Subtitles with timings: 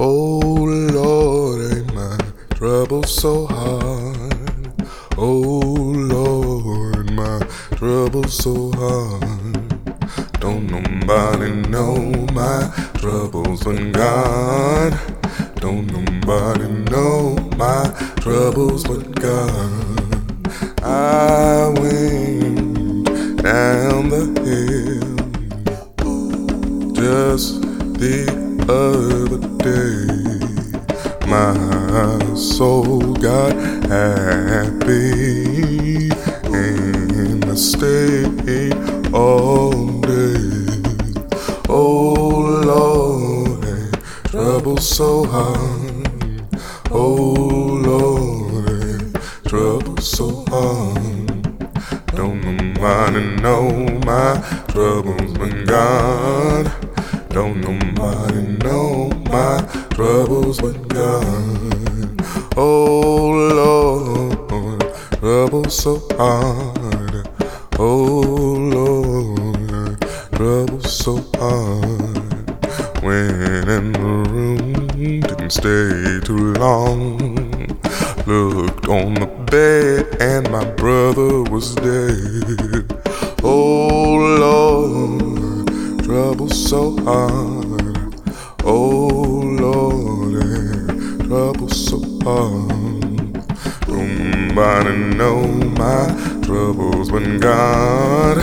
[0.00, 2.16] Oh Lord, ain't my
[2.54, 4.76] trouble so hard?
[5.16, 7.40] Oh Lord, my
[7.74, 9.68] trouble so hard.
[10.38, 11.96] Don't nobody know
[12.32, 14.96] my troubles but God.
[15.56, 20.14] Don't nobody know my troubles but God.
[20.84, 25.18] I went down the hill
[26.94, 27.62] just
[27.98, 30.06] the other day.
[31.26, 33.54] My soul got
[33.88, 34.90] happy
[36.44, 38.76] and I stayed
[39.14, 40.58] all day.
[41.68, 43.64] Oh Lord,
[44.26, 46.46] trouble so hard.
[46.90, 47.32] Oh
[47.90, 49.14] Lord,
[49.46, 51.28] trouble so hard.
[52.14, 53.70] Don't nobody know
[54.04, 56.70] my troubles but God.
[57.30, 57.60] Don't
[57.98, 58.27] my
[59.98, 62.22] troubles but God.
[62.56, 63.30] Oh
[63.60, 64.80] Lord,
[65.18, 67.28] trouble so hard.
[67.80, 70.00] Oh Lord,
[70.36, 72.48] trouble so hard.
[73.02, 73.98] When in the
[74.30, 74.86] room,
[75.20, 77.18] didn't stay too long.
[78.24, 82.86] Looked on the bed and my brother was dead.
[83.42, 87.67] Oh Lord, trouble so hard.
[91.58, 93.34] Trouble so hard.
[93.88, 95.42] Nobody know
[95.76, 96.06] my
[96.42, 98.38] troubles but God.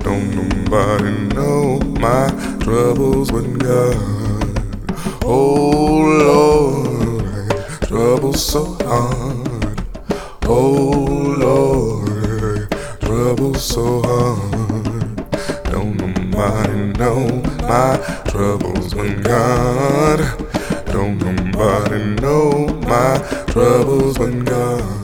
[0.00, 2.28] Don't nobody know my
[2.60, 5.24] troubles but God.
[5.24, 9.82] Oh Lord, trouble so hard.
[10.44, 10.92] Oh
[11.38, 15.16] Lord, trouble so hard.
[15.72, 17.26] Don't nobody know
[17.62, 20.44] my troubles but God.
[20.94, 25.00] Don't nobody know my troubles but God.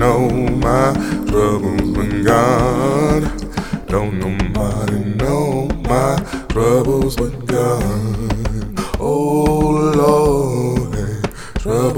[0.00, 0.30] Know
[0.62, 0.94] my
[1.26, 3.22] troubles but God.
[3.88, 6.16] Don't nobody know my
[6.48, 8.78] troubles but God.
[8.98, 9.89] Oh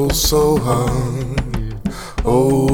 [0.03, 1.91] trouble so hard.
[2.25, 2.67] Oh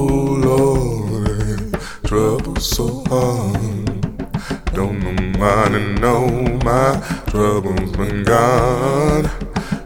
[0.45, 1.75] Lord,
[2.05, 4.25] trouble so hard.
[4.73, 6.29] Don't nobody know
[6.65, 9.31] my troubles but God.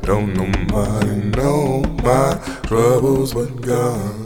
[0.02, 4.21] Don't nobody know my troubles but God.